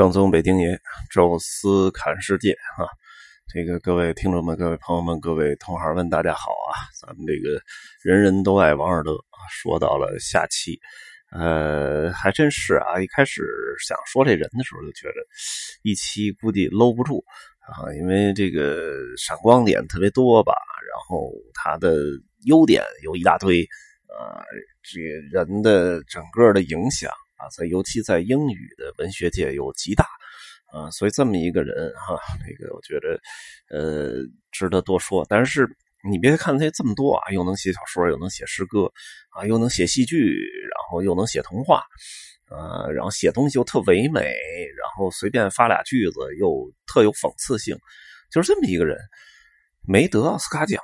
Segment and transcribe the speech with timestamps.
[0.00, 0.80] 正宗北京爷，
[1.10, 2.88] 宙斯侃世界啊！
[3.52, 6.72] 这个各位听众们、各位朋友们、各位同行们，大家好啊！
[6.98, 7.60] 咱们这个
[8.02, 9.12] 人人都爱王尔德，
[9.50, 10.80] 说到了下期，
[11.32, 12.98] 呃，还真是啊！
[12.98, 13.42] 一开始
[13.86, 15.16] 想说这人的时候，就觉得
[15.82, 17.22] 一期估计搂不住
[17.58, 20.54] 啊，因为这个闪光点特别多吧，
[20.90, 21.94] 然后他的
[22.46, 23.60] 优点有一大堆，
[24.08, 24.42] 呃，
[24.82, 24.98] 这
[25.30, 27.12] 人的整个的影响。
[27.40, 28.68] 啊，在尤其在英语
[29.00, 30.04] 文学界有极大，
[30.72, 32.16] 啊，所以这么一个人哈，
[32.46, 33.18] 那个我觉得，
[33.70, 34.12] 呃，
[34.52, 35.26] 值得多说。
[35.28, 35.66] 但是
[36.08, 38.92] 你别看他这么多啊，又能写小说，又能写诗歌，
[39.30, 40.18] 啊，又能写戏剧，
[40.70, 41.82] 然后又能写童话，
[42.50, 47.76] 啊，然后写东西又特唯美，然后随便发俩句子又特有讽刺性，
[48.30, 48.98] 就是这么一个人，
[49.88, 50.78] 没得奥斯卡奖，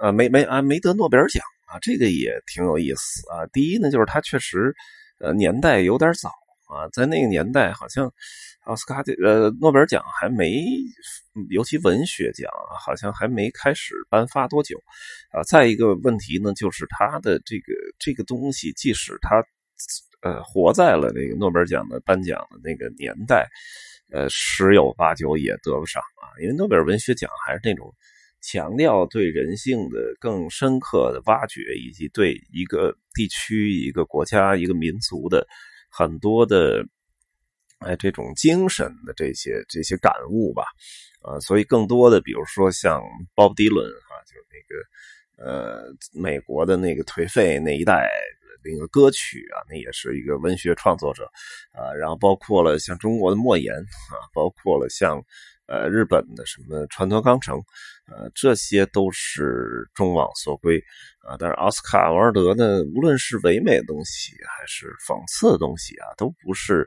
[0.00, 3.44] 啊，没没啊，没得诺贝尔奖啊，这个也挺有意思啊。
[3.52, 4.72] 第一呢，就是他确实。
[5.24, 6.32] 呃，年代有点早
[6.72, 8.10] 啊，在那个年代，好像
[8.64, 10.64] 奥斯卡这呃诺贝尔奖还没，
[11.50, 14.78] 尤其文学奖好像还没开始颁发多久
[15.32, 15.42] 啊。
[15.42, 19.44] 再一个问题呢，就是他的这个这个东西，即使他
[20.22, 23.46] 呃活在了那个诺贝尔奖的颁奖的那个年代，
[24.10, 27.92] 呃十有八九也得不上啊，因为诺贝尔文学奖还是那种。
[28.44, 35.46] 强调对人性的更深刻的挖掘，以及对一个地区、一个国家、一个民族的
[35.92, 36.82] 很多的
[37.80, 40.64] 哎这种精神的这些这些感悟吧，
[41.20, 43.02] 啊，所以更多的，比如说像
[43.34, 48.08] 鲍勃迪伦啊，就那个呃美国的那个颓废那一代
[48.64, 51.30] 那个歌曲啊，那也是一个文学创作者
[51.72, 55.22] 啊，然后包括了像中国的莫言啊，包括了像。
[55.72, 57.56] 呃，日本的什么川端康成，
[58.06, 60.78] 呃，这些都是众望所归
[61.26, 61.34] 啊。
[61.38, 66.86] 但是奥斯卡·王尔德呢，无论是唯美的东西还是讽刺的东西啊，都不是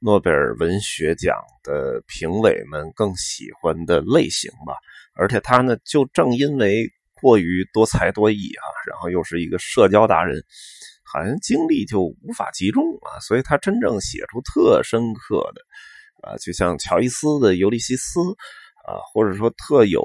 [0.00, 4.74] 诺贝尔文学奖的评委们更喜欢的类型吧。
[5.14, 10.42] 而且他呢，就正因为过于多才多艺啊，然后又是一个社交达人，
[11.04, 15.62] 好像精力就无法集中啊，所以他真正写出特深刻的。
[16.22, 18.20] 啊，就像乔伊斯的《尤利西斯》，
[18.86, 20.04] 啊，或者说特有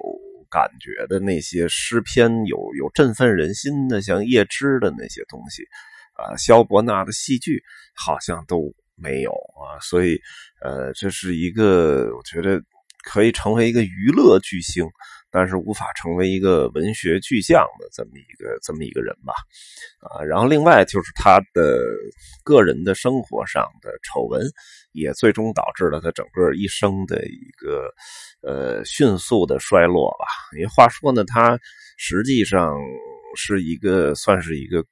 [0.50, 5.64] 感觉的那些诗篇，有有振奋人心的，像叶芝的那些东西，
[6.14, 7.62] 啊，萧伯纳的戏剧
[7.96, 10.20] 好像都没有啊，所以，
[10.62, 12.62] 呃，这是一个我觉得
[13.04, 14.86] 可以成为一个娱乐巨星。
[15.32, 19.34] 但是无法成为一个文学巨匠的这么一个这么一个人吧，
[20.00, 21.82] 啊，然后另外就是他的
[22.44, 24.42] 个人的生活上的丑闻，
[24.92, 27.90] 也最终导致了他整个一生的一个
[28.42, 30.26] 呃迅速的衰落吧。
[30.56, 31.58] 因为话说呢，他
[31.98, 32.78] 实际上
[33.36, 34.84] 是一个算是一个。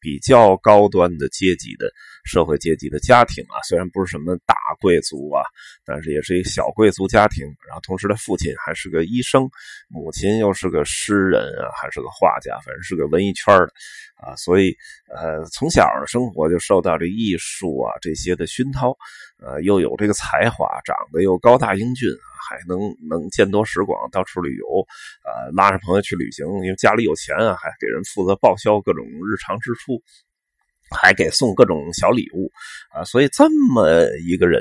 [0.00, 1.90] 比较高端的阶级的
[2.26, 4.53] 社会阶级的家庭啊，虽然不是什么大
[4.84, 5.40] 贵族啊，
[5.86, 7.46] 但是也是一个小贵族家庭。
[7.66, 9.48] 然后同时，他父亲还是个医生，
[9.88, 13.72] 母亲又是个诗人啊，还是个画家，反正是个文艺圈的
[14.16, 14.36] 啊。
[14.36, 14.76] 所以，
[15.08, 18.94] 呃，从小生活就受到这艺术啊这些的熏陶，
[19.40, 22.10] 呃，又有这个才华，长得又高大英俊。
[22.46, 22.78] 还能
[23.08, 24.66] 能见多识广，到处旅游，
[25.24, 29.96] 呃，拉着朋友去旅行，因为家里有钱啊，还给人负责报销各种日常支出，
[30.90, 32.50] 还给送各种小礼物，
[32.92, 34.60] 啊，所以这么一个人，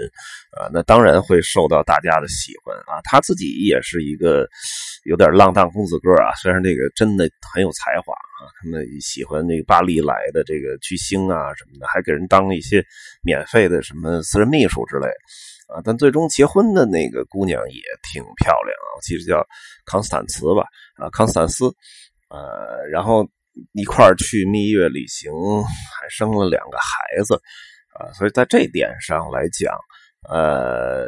[0.52, 3.02] 啊，那当然会受到大家的喜欢啊。
[3.04, 4.48] 他自己也是一个
[5.06, 12.84] 有点浪荡公子哥啊，虽然那个真的很有才华啊，他们喜欢那个巴黎来的这个巨星啊什么的，还给人当一些
[13.22, 15.08] 免费的什么私人秘书之类。
[15.70, 19.44] 啊，但最终结婚的那个姑娘也挺漂亮啊，其实叫
[19.86, 20.68] 康斯坦茨吧，
[20.98, 21.66] 啊，康斯坦斯，
[22.30, 23.28] 呃，然后
[23.74, 25.32] 一块儿去蜜月旅行，
[25.64, 27.36] 还生了两个孩子，
[27.94, 29.76] 啊，所以在这点上来讲，
[30.30, 31.06] 呃，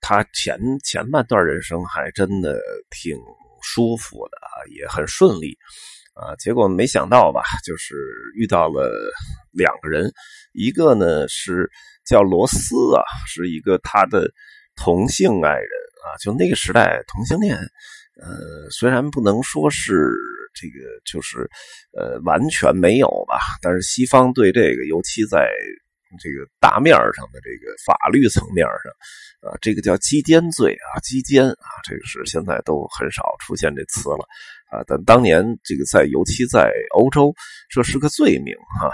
[0.00, 3.16] 他前前半段人生还真的挺
[3.62, 5.56] 舒服的啊，也很顺利。
[6.14, 7.94] 啊，结果没想到吧，就是
[8.34, 8.90] 遇到了
[9.52, 10.12] 两个人，
[10.52, 11.70] 一个呢是
[12.04, 14.28] 叫罗斯啊，是一个他的
[14.74, 15.70] 同性爱人
[16.02, 16.18] 啊。
[16.20, 17.56] 就那个时代，同性恋，
[18.20, 20.10] 呃，虽然不能说是
[20.58, 21.48] 这个，就是
[21.96, 25.48] 呃完全没有吧，但是西方对这个，尤其在
[26.18, 28.90] 这个大面上的这个法律层面上，
[29.50, 34.26] 啊，这个叫基奸罪啊，基奸啊，这个是现在都很少出现这词了。
[34.70, 37.32] 啊，但当年这个在，尤其在欧洲，
[37.70, 38.90] 这是个罪名哈。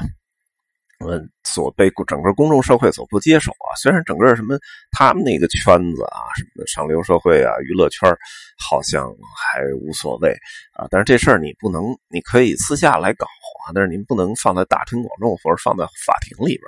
[1.00, 3.68] 呃，所被整个公众社会所不接受啊。
[3.82, 4.58] 虽然整个什么
[4.90, 8.08] 他们那个圈子啊，什么上流社会啊、娱乐圈
[8.58, 9.06] 好像
[9.36, 10.30] 还无所谓
[10.72, 13.26] 啊，但是这事儿你不能，你可以私下来搞
[13.66, 16.62] 啊，但是您不能放在大庭广众或者放在法庭里边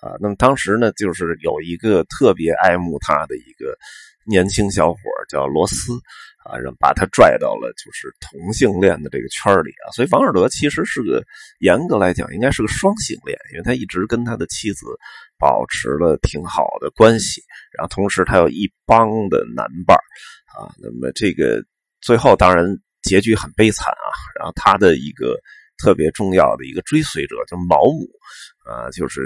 [0.00, 0.16] 啊。
[0.20, 3.76] 那么当时呢，就是有一个特别爱慕他的一个
[4.24, 4.98] 年轻小伙
[5.28, 5.92] 叫罗斯。
[6.48, 11.22] 啊，让把他拽到了就是同性恋的这个圈里啊，所以王尔德其实是个
[11.60, 14.86] 严格来讲应该是个双性恋，因为他一直跟他的妻子
[15.38, 17.42] 保持了挺好的关系，
[17.76, 19.94] 然后同时他有一帮的男伴
[20.56, 21.62] 啊，那么这个
[22.00, 22.64] 最后当然
[23.02, 24.08] 结局很悲惨啊，
[24.38, 25.38] 然后他的一个
[25.76, 28.08] 特别重要的一个追随者叫毛姆
[28.64, 29.20] 啊，就是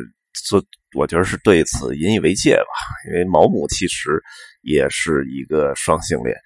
[0.49, 0.63] 做
[0.95, 4.21] 我觉得是对此引以为戒吧，因为毛姆其实
[4.63, 6.37] 也是一个双性恋。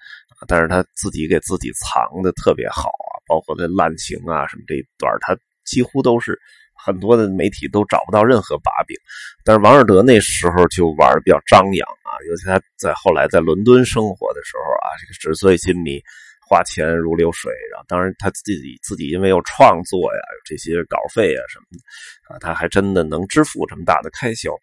[0.47, 6.37] 但是他自己给自己藏的特别好啊，包括这滥情啊什么这一段，他几乎都是
[6.73, 8.95] 很多的媒体都找不到任何把柄。
[9.43, 16.01] 但是王尔德那时候就玩的比较张扬啊，尤其他在后来在伦敦生活的时候啊，这个纸醉金迷。
[16.47, 24.53] 花钱如流水，然后当然他自己自己因为有创作呀，有这些稿费啊什么的，啊，他还真的能支付这么大的开销，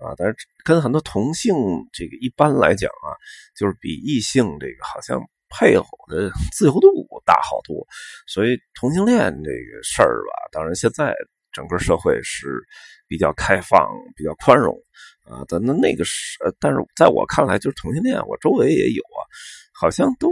[0.00, 0.34] 啊，但是
[0.64, 1.54] 跟很多同性
[1.92, 3.12] 这个一般来讲啊，
[3.54, 5.20] 就是比异性这个好像
[5.50, 6.88] 配偶的自由度
[7.26, 7.86] 大好多，
[8.26, 11.14] 所以同性恋这个事儿吧，当然现在
[11.52, 12.58] 整个社会是
[13.06, 13.86] 比较开放、
[14.16, 14.74] 比较宽容
[15.24, 19.20] 啊，但那那个是，但是在我看来，就是同性恋，我周围也有啊，
[19.74, 20.30] 好像都。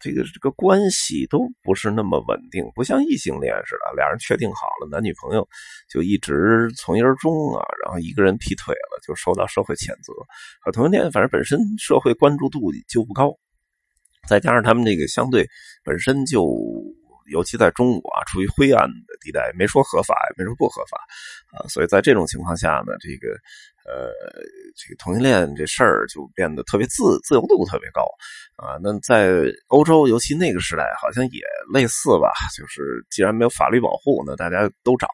[0.00, 5.46] 这个这个关系都不是那么稳定，不像异性恋似的，俩人确定好了男女朋友，
[5.88, 7.62] 就一直从一而终啊。
[7.84, 10.12] 然后一个人劈腿了，就受到社会谴责。
[10.60, 13.30] 和同性恋反正本身社会关注度就不高，
[14.26, 15.46] 再加上他们这个相对
[15.84, 16.44] 本身就。
[17.30, 20.98] 尤其在中国啊，处于灰暗的地带，没说合法，也没说不合法，
[21.52, 23.28] 啊，所以在这种情况下呢，这个，
[23.86, 24.12] 呃，
[24.76, 28.02] 这个同性恋这事儿就变得特别自自由度特别高，
[28.56, 31.40] 啊，那在欧洲，尤其那个时代，好像也
[31.72, 35.08] 类似吧，就是既然没有法律保护，那大家都找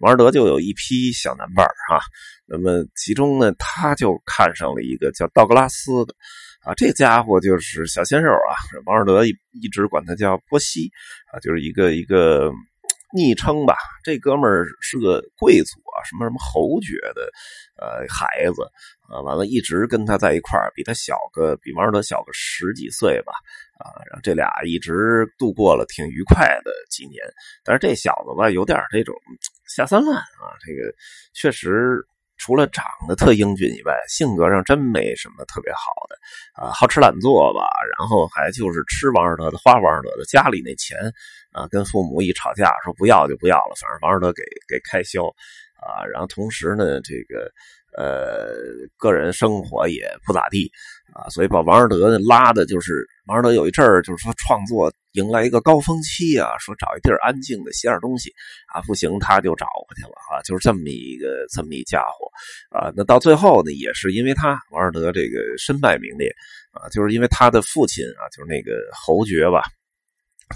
[0.00, 2.00] 王尔德就有一批小男伴儿哈，
[2.46, 6.14] 那么其中呢，他就看上了一个叫道格拉斯的。
[6.62, 8.52] 啊，这家伙就是小鲜肉啊！
[8.84, 10.90] 王尔德一一直管他叫波西，
[11.32, 12.52] 啊，就是一个一个
[13.14, 13.76] 昵称吧。
[14.04, 17.30] 这哥们儿是个贵族啊，什么什么侯爵的
[17.76, 18.62] 呃孩子
[19.08, 23.32] 啊，完了，一直跟他在一块儿，比他小个，比王尔德小个十几岁吧，
[23.78, 27.22] 啊，然后这俩一直度过了挺愉快的几年。
[27.64, 29.14] 但是这小子吧，有点这种
[29.66, 30.94] 下三滥啊，这个
[31.34, 32.04] 确实。
[32.40, 36.16] 除了长得特英俊以外，性格上真没什么特别好的
[36.60, 40.96] 啊，好吃懒做吧，然后还就是吃王尔德的，花王尔德的，家里那钱
[41.52, 45.26] 啊，跟父母一吵架说不要就不要了，反正王尔德给给开销
[45.76, 47.52] 啊，然后同时呢，这个。
[47.96, 48.54] 呃，
[48.96, 50.70] 个人生活也不咋地
[51.12, 58.32] 啊，所以把王尔德拉的，就是王尔德有一阵儿，就是说创作迎来一个高峰期啊，说找一地儿安静的写点东西
[58.72, 62.30] 啊，不行他就找回去了啊，就是这么一个这么一家伙
[62.78, 62.92] 啊。
[62.94, 66.32] 那到最后呢，也是因为他王尔德这个身败名裂
[66.70, 69.62] 啊，就是因为他的父亲啊，就是那个侯爵吧，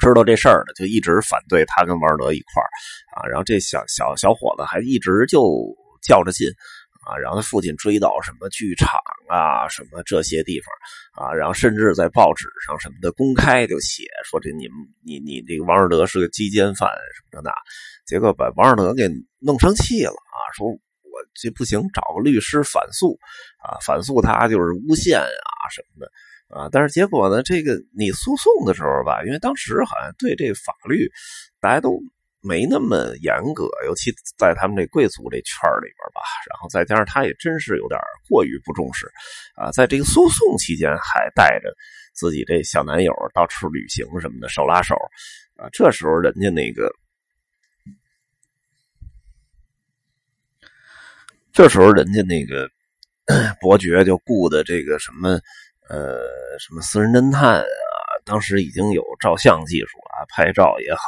[0.00, 2.68] 知道这事儿呢，就一直反对他跟王尔德一块儿
[3.16, 5.66] 啊，然后这小小小伙子还一直就
[6.00, 6.46] 较着劲。
[7.06, 8.98] 啊，然后他父亲追到什么剧场
[9.28, 14.68] 啊，什么这些地方啊，然后甚至在报纸上什么的公开就写说这你
[15.04, 17.52] 你你这个王尔德是个鸡奸犯什么的那，
[18.06, 19.08] 结果把王尔德给
[19.38, 20.78] 弄生气了啊，说我
[21.34, 23.18] 这不行，找个律师反诉
[23.62, 26.10] 啊，反诉他就是诬陷啊什么的
[26.58, 31.10] 啊，但是结果呢，这个你诉讼的时候吧，因为当时好像对这法律
[31.60, 32.00] 大家都。
[32.44, 36.20] 没那么严格，尤其在他们这贵族这圈里边吧。
[36.50, 37.98] 然后再加上他也真是有点
[38.28, 39.10] 过于不重视，
[39.56, 41.74] 啊，在这个诉讼期间还带着
[42.12, 44.94] 自己这小男友到处旅行什么的，手拉手，
[45.56, 46.92] 啊，这时候人家那个，
[51.52, 52.68] 这时候人家那个
[53.60, 55.40] 伯爵就雇的这个什么，
[55.88, 56.20] 呃，
[56.58, 57.93] 什么私人侦探啊，
[58.24, 61.02] 当时已经有照相技术啊，拍照也好。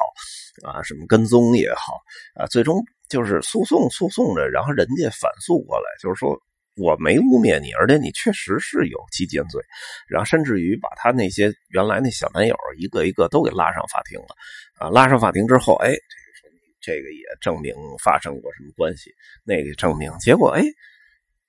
[0.63, 2.01] 啊，什么跟踪也好
[2.35, 6.35] 啊，最终就是诉讼诉讼着，然后人家反诉过来，就是说
[6.77, 9.63] 我没污蔑你，而且你确实是有欺奸罪，
[10.09, 14.35] 然后甚至于把他那些原来那小男友一个一个都给拉上法庭了，
[14.79, 19.11] 啊，拉上法庭之后，哎，这个这个也证明发生过什么关系，
[19.45, 20.63] 那个证明，结果哎，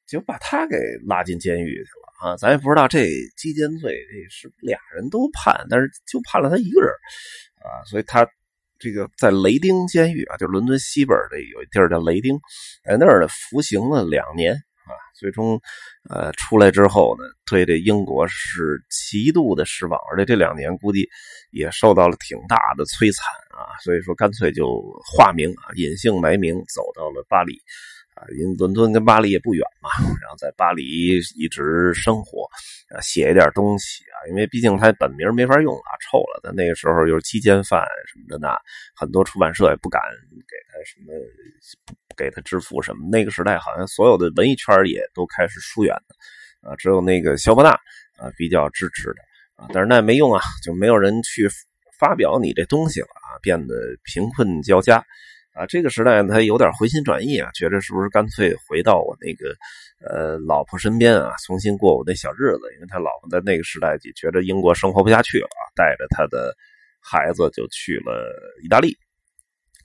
[0.07, 6.89] 就把他给拉进监狱去了啊，咱也不知道这基奸罪这是俩人都判，但是就判了他一个人
[7.63, 8.27] 啊，所以他。
[8.79, 12.39] 这个在雷丁监狱啊，就伦敦西边的有一地儿叫雷丁，
[12.85, 14.55] 在那儿呢服刑了两年
[14.87, 15.59] 啊，最终
[16.09, 21.07] 呃出来之后呢，对这英国是极度的失望，而且这两年估计
[21.51, 23.25] 也受到了挺大的摧残
[23.59, 27.59] 啊，所以说干脆就化名啊，隐姓埋名走到了巴黎。
[28.17, 32.49] 啊，因伦敦跟巴黎也不远嘛，然后在巴黎一直生活，
[32.89, 36.41] 啊，写一点东西啊，因为毕竟他本名没法用啊，臭了。
[36.41, 38.57] 他那个时候又是期间犯什么的那，
[38.95, 40.01] 很多出版社也不敢
[40.49, 41.13] 给他什么，
[42.17, 43.07] 给他支付什么。
[43.09, 47.69] 那个时代好像所有的文艺圈也都开始疏远的，啊，只有那个肖伯纳
[48.17, 49.21] 啊比较支持的
[49.55, 51.47] 啊，但是那没用啊，就没有人去
[51.99, 55.05] 发表你这东西了啊，变得贫困交加。
[55.53, 59.55] 啊，这个时代他有点回心转意啊，觉得是不是干脆回到我那个
[60.07, 62.61] 呃老婆身边啊，重新过我那小日子？
[62.75, 66.55] 因为他老婆在那个时代就觉得英国生活不下去了，带着他的
[67.01, 68.31] 孩子就去了
[68.63, 68.95] 意大利。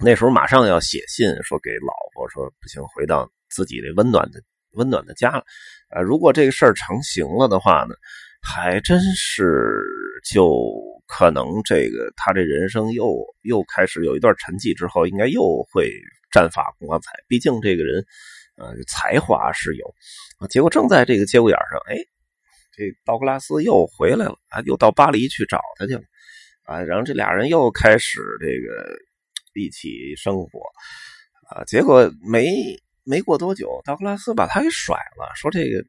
[0.02, 4.40] 那时候马上要写信说给老婆说不行，回到自己的温暖的
[4.72, 5.44] 温暖的家了。
[5.90, 7.94] 啊，如果这个事儿成型了的话呢，
[8.40, 9.84] 还真是
[10.32, 10.90] 就。
[11.08, 15.90] 可能这个他这人生又又开始有一段沉寂之后，应该又会
[16.32, 17.12] 绽放光彩。
[17.28, 18.02] 毕竟这个人，
[18.56, 19.84] 呃，才华是有
[20.38, 20.48] 啊。
[20.48, 21.96] 结果正在这个节骨眼上，哎，
[22.74, 26.02] 这道格拉斯又回来了啊，又到巴黎去找他去了
[26.64, 26.80] 啊。
[26.80, 28.96] 然后这俩人又开始这个
[29.54, 30.60] 一起生活
[31.48, 31.64] 啊。
[31.64, 32.46] 结果没
[33.04, 35.84] 没过多久，道格拉斯把他给甩了，说这个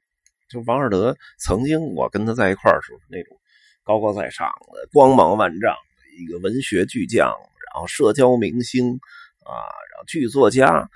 [0.50, 3.38] 就王尔德曾经我跟他在一块儿时候那种。
[3.86, 8.88] 高高在上的光芒万丈的一个文学巨匠，然后社交明星
[9.44, 9.52] 啊，
[9.92, 10.88] 然后剧作家啊，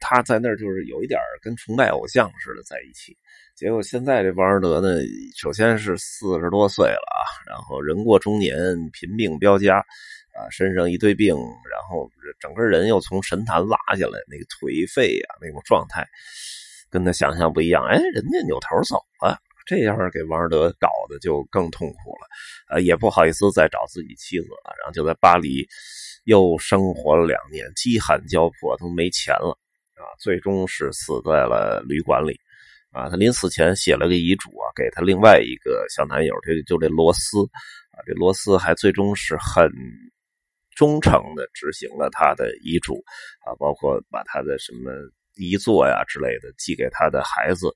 [0.00, 3.16] 他在那儿就是有一点跟崇拜偶像似的在一起。
[3.54, 5.00] 结果现在这王尔德呢，
[5.36, 8.56] 首先是四十多岁了啊，然后人过中年，
[8.90, 9.76] 贫病交加
[10.38, 16.06] 啊，身上一堆病，然后整个人又从神坛拉下来，那个颓废啊，那种状态
[16.88, 17.84] 跟他想象不一样。
[17.84, 19.36] 哎，人家扭头走了。
[19.66, 22.26] 这样给王尔德搞的就更痛苦了，
[22.70, 25.68] 呃，也不好意思再找自己妻子了，然后就在巴黎
[26.24, 29.50] 又生活了两年，饥寒交迫，都没钱了
[29.96, 32.40] 啊，最终是死在了旅馆里
[32.92, 33.10] 啊。
[33.10, 37.44] 他临死前写了个遗嘱啊，给他另外一个小男友，这就这罗斯
[37.90, 39.70] 啊，这罗斯还最终是很
[40.78, 43.02] 忠诚的执行了他的遗嘱
[43.44, 44.92] 啊，包括把他的什么
[45.34, 47.66] 遗作呀之类的寄给他的孩子。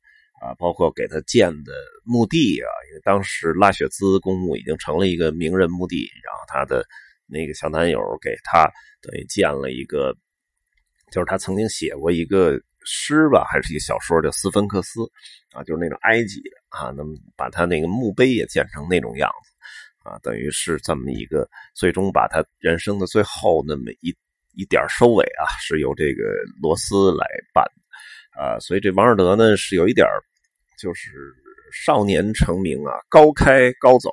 [0.43, 1.73] 啊，包括给他建的
[2.05, 6.85] 墓地啊，因为当时拉雪兹公墓已经成了一个名人墓地，然后他的
[7.29, 8.69] 那个小男友给他
[9.01, 10.13] 等于建了一个，
[11.13, 14.99] 就是他曾经写过一个诗吧，还是一个小说叫《斯芬克斯》
[15.53, 19.52] 啊，就是那种埃及的啊，那么把他那个墓碑也建成那种样子
[20.05, 24.15] 啊，等于是这么一个，最终把他人生的最后那么一
[24.55, 26.23] 一点收尾啊，是由这个
[26.61, 27.65] 罗斯来办
[28.37, 30.07] 啊，所以这王尔德呢是有一点
[30.79, 31.11] 就是
[31.73, 34.11] 少年成名啊，高开高走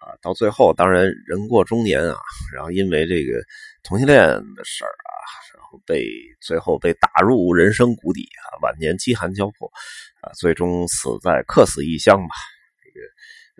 [0.00, 2.16] 啊，到最后当然人过中年啊，
[2.54, 3.40] 然后因为这个
[3.82, 4.18] 同性恋
[4.56, 5.12] 的事儿啊，
[5.54, 6.04] 然后被
[6.40, 9.70] 最后被打入人生谷底啊，晚年饥寒交迫
[10.22, 12.34] 啊，最终死在客死异乡吧。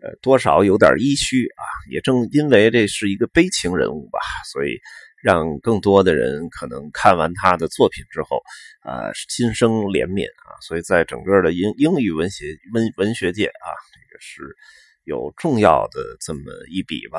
[0.02, 1.64] 呃，多少有点唏嘘啊。
[1.90, 4.18] 也正因为这是一个悲情人物吧，
[4.52, 4.78] 所以。
[5.20, 8.40] 让更多的人可能看完他的作品之后，
[8.82, 14.54] 啊，心生怜悯啊，所以在整个的英英语文学文文学界啊，这个是
[15.02, 17.18] 有重要的这么一笔吧，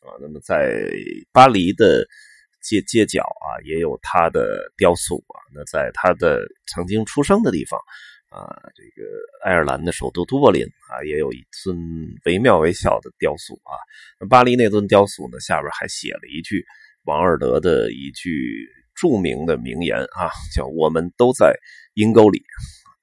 [0.00, 0.88] 啊，那么在
[1.32, 2.08] 巴黎的
[2.62, 7.78] 街街角啊，也有他的雕塑啊，那在他的曾经出生的地方
[8.34, 9.08] 啊，这个
[9.44, 11.78] 爱尔兰的首都都柏林啊，也有一尊
[12.24, 13.78] 惟妙惟肖的雕塑啊，
[14.28, 16.64] 巴黎那尊雕塑呢，下边还写了一句。
[17.04, 21.54] 王尔德的一句著名的名言啊，叫“我们都在
[21.92, 22.42] 阴沟里，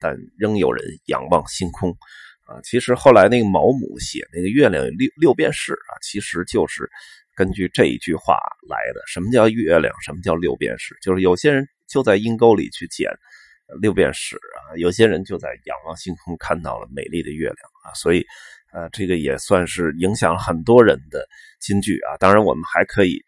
[0.00, 1.96] 但仍有人仰望星空”。
[2.44, 6.90] 啊，其实后来那个毛姆写那个月亮六六便士啊，其实就是
[7.36, 8.36] 根据这一句话
[8.68, 9.00] 来的。
[9.06, 9.94] 什么叫月亮？
[10.04, 10.98] 什么叫六便士？
[11.00, 13.08] 就是有些人就在阴沟里去捡
[13.80, 17.94] 六便士啊，有些人就在仰望星空看到了美丽的月亮啊。
[17.94, 18.24] 所以，
[18.72, 21.26] 呃，这个也算是影响了很多人的
[21.60, 22.16] 金句啊。
[22.18, 23.24] 当然，我们还可以。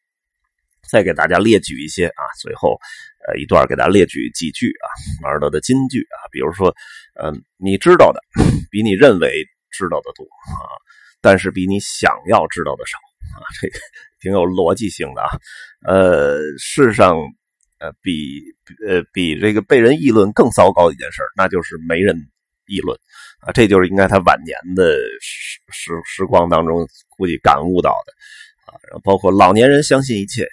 [0.86, 2.78] 再给大家列举一些啊，最后，
[3.26, 4.86] 呃，一段给大家列举几句啊，
[5.22, 6.68] 马尔德的金句啊，比如说，
[7.18, 8.20] 嗯，你知道的
[8.70, 10.68] 比你认为知道的多啊，
[11.22, 12.98] 但是比你想要知道的少
[13.34, 13.78] 啊，这个
[14.20, 15.30] 挺有逻辑性的啊，
[15.86, 17.16] 呃，世上，
[17.78, 18.40] 呃，比
[18.86, 22.16] 呃比这个被人议论更糟糕的一件事那就是没人
[22.66, 22.98] 议论
[23.40, 28.12] 啊，这就是应该他晚年的时时时光当中估计感悟到的
[28.72, 30.46] 啊，然后包括老年人相信一切。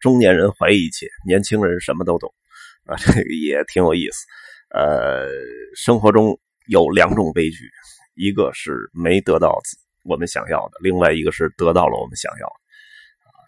[0.00, 2.32] 中年人怀疑一切，年轻人什么都懂
[2.86, 4.24] 啊，这个也挺有意思。
[4.70, 5.28] 呃，
[5.76, 7.70] 生活中有两种悲剧，
[8.14, 9.60] 一个是没得到
[10.04, 12.59] 我们想要的，另外一个是得到了我们想要的。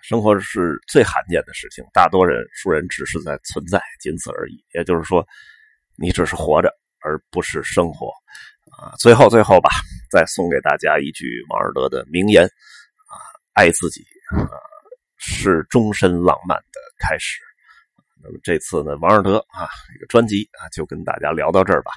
[0.02, 4.62] 生活是最罕见的事情，大多人数人只是在存在，仅此而已。
[4.74, 5.24] 也就是说，
[5.96, 6.68] 你只是活着，
[7.04, 8.10] 而不是生活。
[8.76, 9.70] 啊，最后最后吧，
[10.10, 13.14] 再送给大家一句王尔德的名言：啊，
[13.52, 14.02] 爱自己
[14.34, 14.42] 啊，
[15.18, 17.38] 是终身浪漫的开始。
[18.24, 21.92] 那么这次呢，王尔德啊，这个专辑啊，就跟大家聊到这儿吧。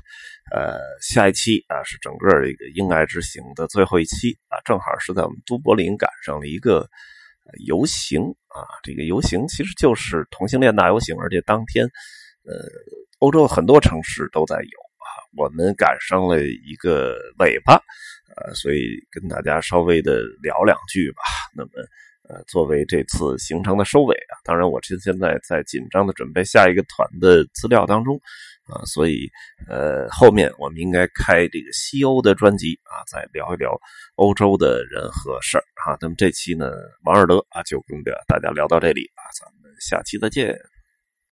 [0.53, 6.87] 呃，下一期啊，是整个这个《英爱之行》的最后一期啊，正好是在我们都柏林赶上了一个。
[7.65, 11.85] 游行啊，这个游行其实就是同性恋大游行，而且当天，
[12.43, 12.55] 呃，
[13.19, 15.07] 欧洲很多城市都在有啊。
[15.37, 17.75] 我们赶上了一个尾巴，
[18.35, 21.21] 呃，所以跟大家稍微的聊两句吧。
[21.55, 21.71] 那么，
[22.29, 28.19] 呃，作为这次行程的收尾啊，当然，我这现在在紧张的准备下一个团的资料当中。
[28.67, 29.29] 啊，所以，
[29.67, 33.79] 呃，后面我们应该开这个西欧的专辑啊，再聊一聊
[34.15, 35.97] 欧洲的人和事儿啊。
[36.01, 36.71] 那么这期呢，
[37.03, 40.74] 王尔德啊，就跟着大家聊到这里啊，咱们下期再见。